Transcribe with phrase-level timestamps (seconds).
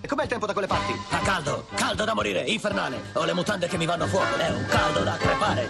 [0.00, 0.92] E com'è il tempo da quelle parti?
[1.08, 3.00] Fa caldo, caldo da morire, infernale.
[3.14, 5.68] Ho le mutande che mi vanno a fuoco, è un caldo da crepare.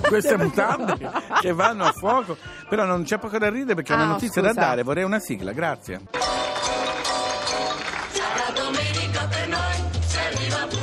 [0.08, 1.10] Queste mutande
[1.40, 2.36] che vanno a fuoco.
[2.68, 4.52] Però non c'è poco da ridere perché ho una Ah, notizia scusa.
[4.54, 4.82] da dare.
[4.82, 6.00] Vorrei una sigla, grazie.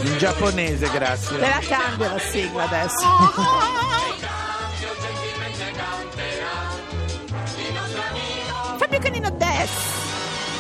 [0.02, 1.38] In giapponese, grazie.
[1.40, 3.06] Te la cambio la sigla adesso.
[8.78, 9.70] Fabio Canino Des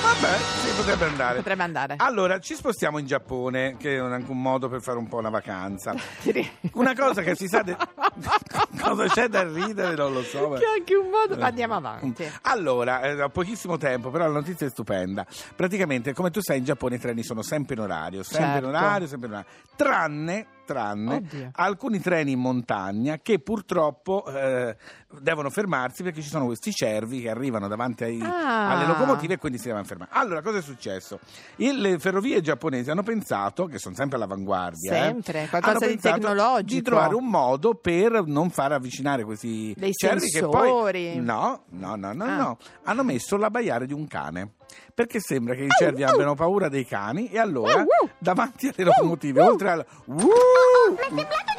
[0.07, 1.35] Vabbè, sì, potrebbe andare.
[1.37, 1.95] potrebbe andare.
[1.97, 5.29] Allora, ci spostiamo in Giappone, che è anche un modo per fare un po' una
[5.29, 5.93] vacanza.
[6.73, 7.61] Una cosa che si sa...
[7.61, 7.75] de-
[8.79, 10.51] cosa c'è da ridere, non lo so.
[10.51, 11.39] Che è anche un modo.
[11.39, 12.29] Ma andiamo avanti.
[12.43, 15.25] Allora, eh, ho pochissimo tempo, però la notizia è stupenda.
[15.55, 18.67] Praticamente, come tu sai, in Giappone i treni sono sempre in orario, sempre Certo.
[18.69, 19.51] in orario, sempre in orario.
[19.75, 21.49] Tranne, tranne Oddio.
[21.53, 24.75] alcuni treni in montagna che purtroppo eh,
[25.21, 28.71] devono fermarsi perché ci sono questi cervi che arrivano davanti ai- Ah.
[28.71, 30.11] alle locomotive e quindi si devono fermare.
[30.13, 31.19] Allora, cosa è successo?
[31.57, 35.97] Il- le ferrovie giapponesi hanno pensato, che sono sempre all'avanguardia, eh, Sempre, qualcosa hanno di
[35.99, 36.61] tecnologico.
[36.75, 41.13] Di trovare un modo per non far avvicinare questi Dei cervi che sensori.
[41.13, 42.35] poi No, no, no, no, Ah.
[42.35, 42.57] no.
[42.83, 44.51] Hanno messo l'abbaiare di un cane.
[44.93, 48.09] Perché sembra che i Uh, cervi abbiano paura dei cani e allora Uh, uh.
[48.19, 49.85] davanti alle locomotive, oltre al
[50.87, 51.56] uh,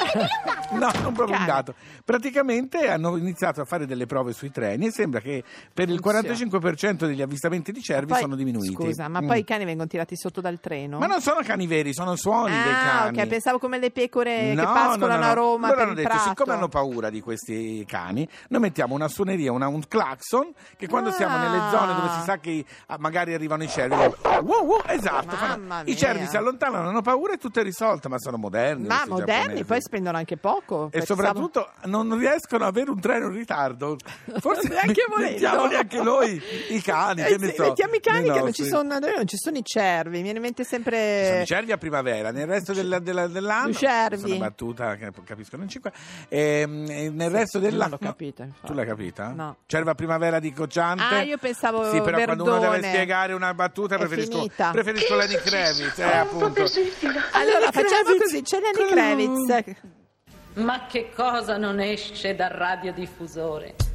[0.72, 1.74] No, non proprio un dato.
[2.04, 6.20] Praticamente hanno iniziato a fare delle prove sui treni e sembra che per il Funziona.
[6.20, 8.72] 45% degli avvistamenti di cervi Poi- sono diminuiti.
[8.72, 9.26] Scusa, ma Mm.
[9.26, 10.98] poi i cani vengono tirati sotto dal treno?
[10.98, 13.20] Ma non sono cani veri, sono suoni dei ah, cani.
[13.20, 16.08] ok, pensavo come le pecore No, che pascolano no, no, a Roma Loro hanno detto,
[16.08, 16.28] prato.
[16.28, 21.10] siccome hanno paura di questi cani, noi mettiamo una suoneria, una- un clacson, che quando
[21.10, 21.12] Ah.
[21.12, 25.36] siamo nelle zone dove si sa che ah, magari arrivano i cervi, wow, wow, esatto,
[25.36, 28.86] fanno- i cervi si allontanano, hanno paura e tutto è risolto, ma sono moderni.
[28.86, 29.64] Ma moderni, giapponesi.
[29.64, 30.86] poi spendono anche poco.
[30.86, 33.96] E pensavo- soprattutto non riescono ad avere un treno in ritardo.
[34.38, 35.32] Forse Neanche volendo.
[35.32, 37.62] mettiamoli anche noi i cani, Eh che sì, ne so.
[37.64, 40.38] mettiamo i cani che non ci, sono, noi non ci sono i cervi, mi viene
[40.38, 41.42] in mente Ci sono sempre...
[41.42, 43.70] i cervi a primavera, nel resto del- della- dell'anno.
[43.70, 44.30] I cervi.
[44.30, 45.92] Una battuta che capiscono in cinque.
[46.28, 47.90] Ehm, e nel resto dell'anno.
[47.90, 48.66] non l'ho capita, infatti.
[48.66, 49.28] Tu l'hai capita?
[49.34, 49.56] No.
[49.66, 51.02] Cerva a primavera di Cocciante.
[51.02, 52.92] Ah, io pensavo Sì, però quando uno deve Verdone.
[52.92, 54.70] spiegare una battuta È preferisco, finita.
[54.70, 56.64] preferisco Lenny Kravitz, eh, appunto.
[57.32, 59.87] Allora, facciamo così, c'è Lenny Kravitz.
[60.58, 63.87] Ma che cosa non esce dal radiodiffusore?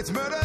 [0.00, 0.39] It's murder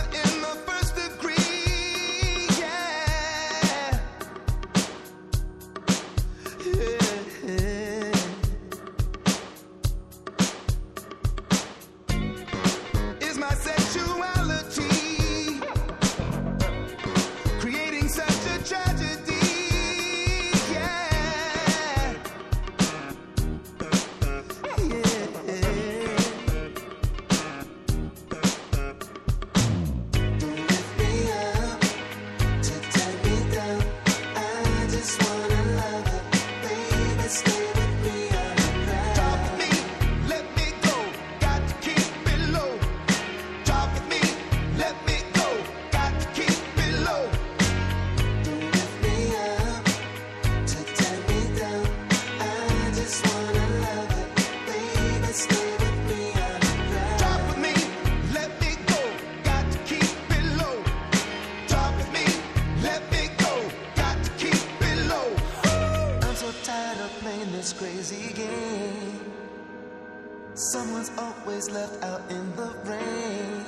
[71.39, 73.65] always left out in the rain.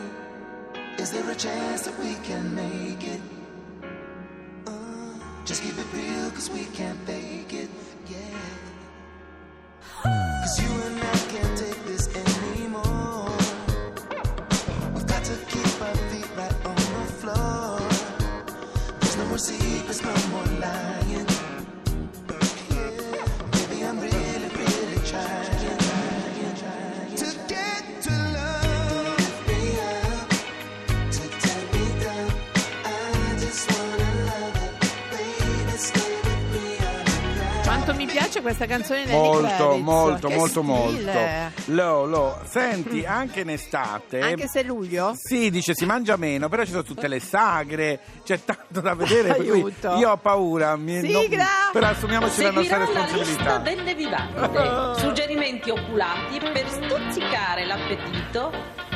[0.97, 3.21] Is there a chance that we can make it?
[4.65, 4.71] Uh,
[5.45, 7.69] just keep it real, cause we can't fake it.
[8.09, 8.17] Yeah.
[10.03, 11.66] Cause you and I can't
[38.47, 41.11] questa canzone Molto, molto, Che molto, stile.
[41.13, 41.71] molto.
[41.71, 42.39] Lo, lo.
[42.47, 44.19] Senti, anche in estate.
[44.21, 45.13] Anche se è luglio?
[45.15, 49.33] Sì, dice si mangia meno, però ci sono tutte le sagre, c'è tanto da vedere.
[49.33, 49.95] per cui Aiuto.
[49.97, 50.75] io ho paura.
[50.77, 51.45] Mi, Sigla!
[51.73, 53.57] però assumiamoci la nostra Seguirà la responsabilità.
[53.57, 54.99] lista delle vivande.
[55.01, 58.51] Suggerimenti oculati per stuzzicare l'appetito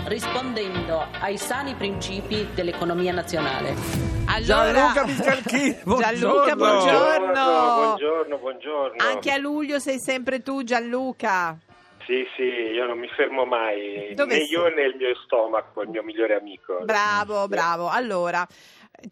[0.06, 4.21] rispondendo ai sani principi dell'economia nazionale.
[4.34, 6.56] Allora, Gianluca Biscalchi, Gianluca, buongiorno.
[6.56, 7.76] buongiorno.
[7.76, 9.04] Buongiorno, buongiorno.
[9.04, 11.58] Anche a luglio sei sempre tu, Gianluca.
[12.06, 14.14] Sì, sì, io non mi fermo mai.
[14.16, 14.52] Dove né sei?
[14.52, 16.80] io né il mio stomaco, il mio migliore amico.
[16.84, 17.90] Bravo, bravo.
[17.90, 18.48] Allora,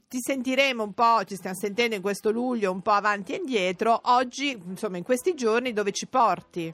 [0.07, 3.99] ti sentiremo un po', ci stiamo sentendo in questo luglio un po' avanti e indietro.
[4.05, 6.73] Oggi, insomma, in questi giorni dove ci porti?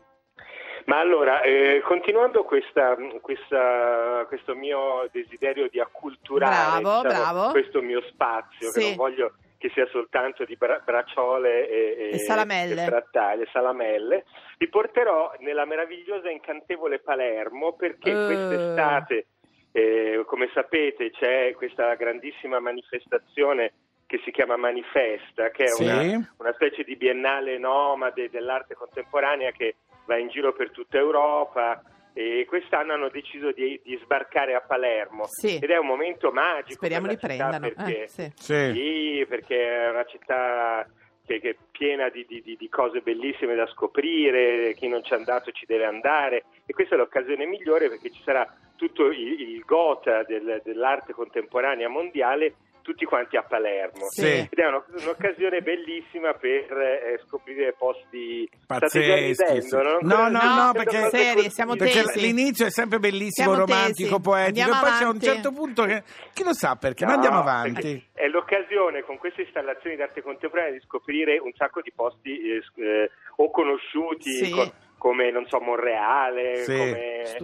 [0.85, 7.51] Ma allora, eh, continuando questa, questa- questo mio desiderio di acculturare Bravo, diciamo, bravo.
[7.51, 8.79] questo mio spazio, Sì.
[8.79, 12.83] che non voglio che sia soltanto di bra- bracciole e, E salamelle.
[12.83, 14.25] e frattaglie, salamelle,
[14.59, 18.25] vi porterò nella meravigliosa e incantevole Palermo perché Eh.
[18.27, 19.25] quest'estate,
[19.71, 23.73] eh, come sapete, c'è questa grandissima manifestazione
[24.05, 25.83] che si chiama Manifesta, che è Sì.
[25.83, 31.81] una, una specie di biennale nomade dell'arte contemporanea che va in giro per tutta Europa
[32.13, 35.57] e quest'anno hanno deciso di, di sbarcare a Palermo Sì.
[35.61, 37.59] ed è un momento magico Speriamo per li prendano.
[37.59, 38.31] perché, Eh, sì.
[38.35, 38.71] Sì.
[38.73, 40.87] sì, perché è una città
[41.25, 45.15] che, che è piena di, di- di- cose bellissime da scoprire, chi non ci è
[45.17, 48.47] andato ci deve andare e questa è l'occasione migliore perché ci sarà
[48.77, 52.55] tutto il, il gotha del- dell'arte contemporanea mondiale
[52.85, 54.25] tutti quanti a Palermo Sì.
[54.25, 59.43] Ed è uno- un'occasione bellissima per eh, scoprire posti Pazzeschi.
[59.43, 59.81] ridendo?
[59.81, 64.21] No, no, No, no, no, perché, serie, perché l'inizio è sempre bellissimo, Siamo romantico, tesi.
[64.21, 65.25] poetico, Andiamo e poi c'è un avanti.
[65.25, 66.03] certo punto che
[66.33, 68.05] chi lo sa perché, ma andiamo avanti.
[68.13, 73.09] È l'occasione con queste installazioni d'arte contemporanea di scoprire un sacco di posti eh, eh,
[73.37, 74.51] o conosciuti Sì.
[74.51, 76.77] co- come non so Monreale, Sì.
[76.77, 77.35] come,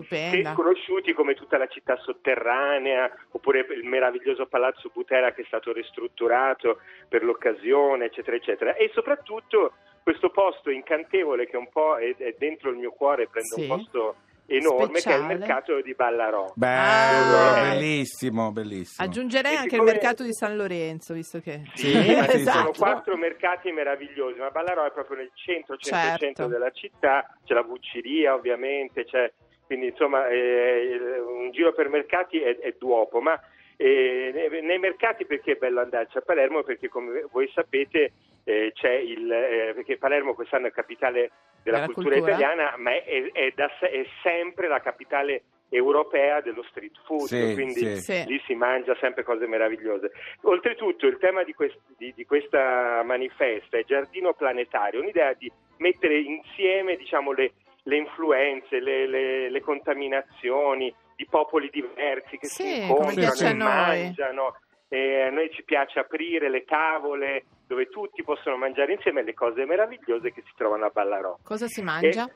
[0.53, 6.79] conosciuti come tutta la città sotterranea, oppure il meraviglioso Palazzo Butera che è stato ristrutturato
[7.07, 8.75] per l'occasione, eccetera, eccetera.
[8.75, 13.53] E soprattutto questo posto incantevole che un po' è, è dentro il mio cuore, prende
[13.55, 13.61] Sì.
[13.61, 14.15] un posto
[14.47, 15.37] enorme, che è il Speciale.
[15.37, 16.51] mercato di Ballarò.
[16.55, 17.69] Bello, Ah.
[17.71, 19.07] bellissimo, bellissimo.
[19.07, 21.61] Aggiungerei E anche il mercato di San Lorenzo, visto che...
[21.73, 22.57] Sì, ma ci esatto.
[22.57, 26.17] sono quattro mercati meravigliosi, ma Ballarò è proprio nel centro, centro, Certo.
[26.25, 29.31] centro della città, c'è la Bucciria ovviamente, c'è,
[29.65, 33.39] quindi insomma eh, un giro per mercati è, è duopo, ma
[33.81, 36.63] eh, nei, mercati perché è bello andarci a Palermo?
[36.63, 38.11] Perché come voi sapete
[38.43, 41.31] eh, c'è il, eh, perché Palermo quest'anno è capitale
[41.63, 42.31] della Della cultura, cultura.
[42.37, 47.95] italiana, ma è, è da è sempre la capitale europea dello street food, Sì, quindi.
[47.97, 48.23] Sì.
[48.25, 50.11] lì si mangia sempre cose meravigliose.
[50.41, 56.19] Oltretutto il tema di, quest- di- di questa manifesta è giardino planetario, un'idea di mettere
[56.19, 57.53] insieme diciamo, le,
[57.83, 64.55] le influenze, le, le- le contaminazioni di popoli diversi che Sì, si incontrano e mangiano.
[64.87, 69.63] E a noi ci piace aprire le tavole dove tutti possono mangiare insieme le cose
[69.65, 71.37] meravigliose che si trovano a Ballarò.
[71.43, 72.29] Cosa si mangia?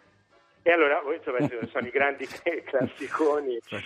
[0.68, 1.38] E allora, voi insomma,
[1.68, 2.26] sono i grandi
[2.66, 3.82] classiconi, cioè,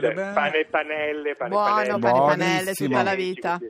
[0.00, 0.32] bene.
[0.34, 3.60] pane e panelle, pane Buono, e panelle, pane e panelle tutta la vita.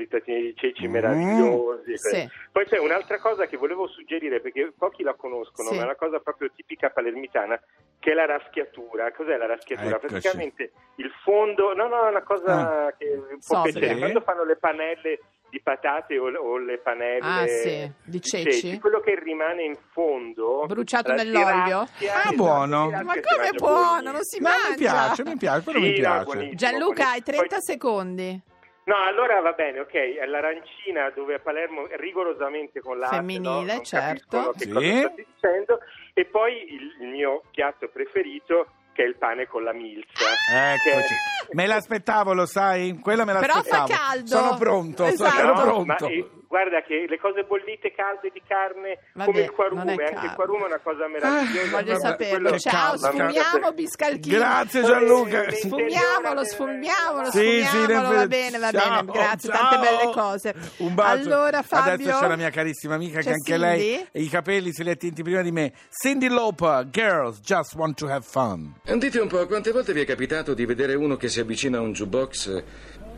[0.00, 0.90] Frittatini di ceci Mm.
[0.92, 1.96] meravigliosi.
[1.96, 2.28] Sì.
[2.52, 5.76] Poi c'è un'altra cosa che volevo suggerire, perché pochi la conoscono, Sì.
[5.76, 7.58] ma è una cosa proprio tipica palermitana,
[7.98, 9.10] che è la raschiatura.
[9.12, 9.96] Cos'è la raschiatura?
[9.96, 10.06] Eccoci.
[10.12, 13.06] Praticamente il fondo, no, no, è una cosa che
[13.46, 13.94] può So, piacere.
[13.94, 13.98] sì.
[13.98, 18.78] Quando fanno le panelle di patate o, o le panelle Ah, sì, di ceci.
[18.80, 21.78] quello che rimane in fondo Bruciato nell'olio?
[21.80, 22.90] Ah, esatto, buono.
[22.90, 24.10] Ma come mangia buono, buonissimo.
[24.12, 24.68] non si Ma mangia.
[24.70, 26.24] mi piace, mi piace, quello mi Sì, no, piace.
[26.24, 26.54] buonissimo.
[26.56, 28.40] Gianluca, hai 30 Poi- secondi.
[28.86, 33.84] No, allora va bene, ok, è l'arancina dove a Palermo rigorosamente con l'acqua Femminile, non
[33.84, 34.52] certo.
[34.52, 34.68] che Sì.
[34.70, 35.78] cosa state dicendo
[36.14, 40.24] e poi il, mio piatto preferito che è il pane con la milza.
[40.50, 41.14] Eccoci.
[41.52, 42.96] Me l'aspettavo, lo sai?
[43.00, 43.86] Quella me Però fa l'aspettavo.
[43.88, 44.26] caldo.
[44.26, 45.38] Sono pronto, Esatto.
[45.40, 46.06] ero No, pronto.
[46.06, 50.26] ma, eh, guarda che le cose bollite calde di carne Vabbè, come il quarume, anche
[50.26, 51.70] il quarume è una cosa meravigliosa.
[51.70, 52.58] Voglio saperlo.
[52.58, 53.06] Ciao, caldo.
[53.06, 54.36] sfumiamo Biscalchino.
[54.36, 55.50] Grazie Gianluca.
[55.50, 59.68] Sfumiamolo, sfumiamolo, Sì, sì, sfumiamolo, ne- va bene, va ciao, bene, grazie, ciao.
[59.68, 60.54] tante belle cose.
[60.78, 61.22] Un bacio.
[61.28, 63.58] Allora Fabio, Adesso c'è la mia carissima amica che anche Cindy?
[63.60, 65.72] lei i capelli se li ha tinti prima di me.
[65.90, 68.74] Cindy Lauper, Girls Just Want to Have Fun.
[68.84, 71.80] Dite un po', quante volte vi è capitato di vedere uno che si avvicina a
[71.80, 72.62] un jukebox,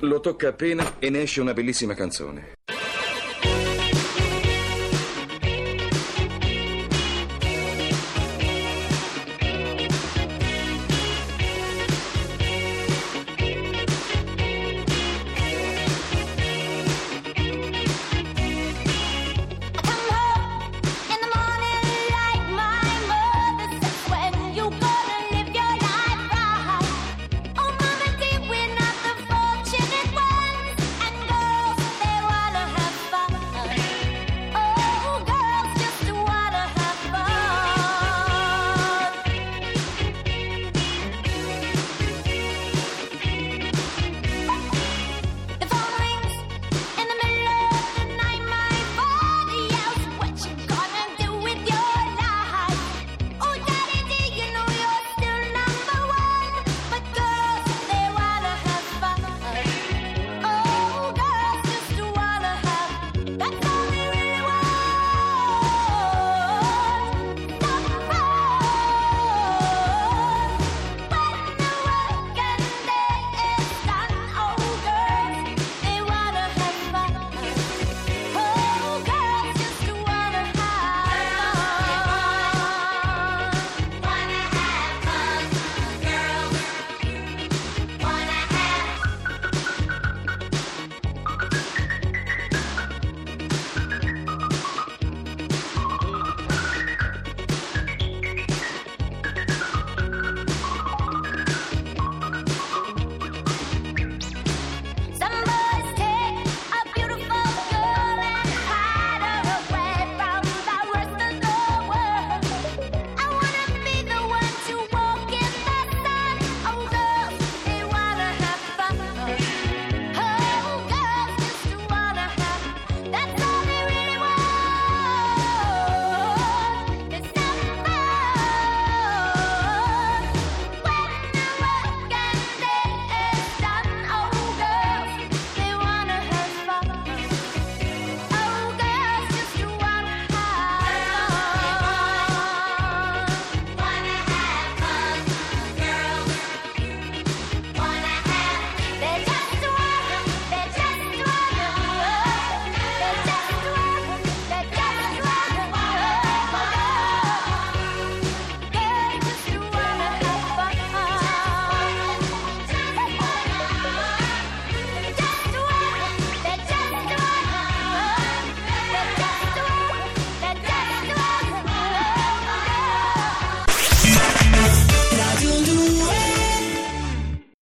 [0.00, 2.52] lo tocca appena e ne esce una bellissima canzone?